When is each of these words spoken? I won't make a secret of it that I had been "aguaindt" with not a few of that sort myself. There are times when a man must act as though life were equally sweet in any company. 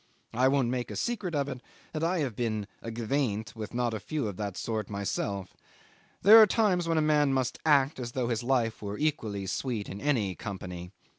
I 0.33 0.47
won't 0.47 0.69
make 0.69 0.89
a 0.89 0.95
secret 0.95 1.35
of 1.35 1.47
it 1.47 1.61
that 1.93 2.03
I 2.03 2.21
had 2.21 2.35
been 2.35 2.65
"aguaindt" 2.81 3.55
with 3.55 3.71
not 3.71 3.93
a 3.93 3.99
few 3.99 4.27
of 4.27 4.35
that 4.37 4.57
sort 4.57 4.89
myself. 4.89 5.55
There 6.23 6.41
are 6.41 6.47
times 6.47 6.87
when 6.87 6.97
a 6.97 7.03
man 7.03 7.31
must 7.31 7.59
act 7.67 7.99
as 7.99 8.13
though 8.13 8.25
life 8.41 8.81
were 8.81 8.97
equally 8.97 9.45
sweet 9.45 9.87
in 9.89 10.01
any 10.01 10.33
company. 10.33 10.89